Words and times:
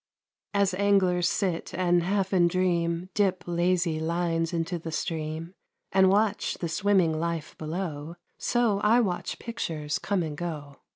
As 0.55 0.73
anglers 0.73 1.29
sit 1.29 1.75
and 1.75 2.01
half 2.01 2.33
in 2.33 2.47
dream 2.47 3.09
Dip 3.13 3.43
lazy 3.45 3.99
lines 3.99 4.51
into 4.51 4.79
the 4.79 4.91
stream, 4.91 5.53
And 5.91 6.09
watch 6.09 6.55
the 6.55 6.69
swimming 6.69 7.19
life 7.19 7.55
below, 7.59 8.15
So 8.39 8.79
I 8.79 8.99
watch 8.99 9.37
pictures 9.37 9.99
come 9.99 10.23
and 10.23 10.35
go. 10.35 10.77